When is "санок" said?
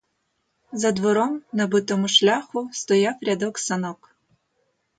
3.59-4.15